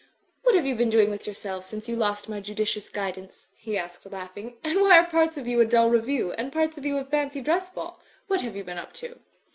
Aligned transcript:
"What 0.41 0.55
have 0.55 0.65
you 0.65 0.73
been 0.73 0.89
doing 0.89 1.11
with 1.11 1.27
yourselves 1.27 1.67
since 1.67 1.87
you 1.87 1.95
lost 1.95 2.27
my 2.27 2.39
judicious 2.39 2.89
guidance?" 2.89 3.49
he 3.55 3.77
asked, 3.77 4.03
laughing, 4.11 4.57
''and 4.63 4.81
why 4.81 4.97
are 4.97 5.05
parts 5.05 5.37
of 5.37 5.47
you 5.47 5.59
a 5.61 5.65
dull 5.67 5.91
review 5.91 6.31
and 6.33 6.51
parts 6.51 6.75
of 6.75 6.87
you 6.87 6.97
a 6.97 7.05
fancy 7.05 7.39
dress 7.39 7.69
ball? 7.69 7.99
What 8.25 8.41
have 8.41 8.55
you 8.55 8.63
been 8.63 8.79
up 8.79 8.93
to?" 8.93 9.19